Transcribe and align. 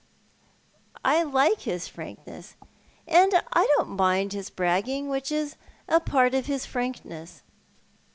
"I 1.05 1.21
like 1.21 1.59
his 1.59 1.87
frankness, 1.87 2.55
imd 3.07 3.39
I 3.53 3.67
don't 3.77 3.89
mind 3.91 4.33
his 4.33 4.49
bragging, 4.49 5.09
which 5.09 5.31
is 5.31 5.57
a 5.87 5.99
part 5.99 6.33
of 6.33 6.47
his 6.47 6.65
frankness." 6.65 7.43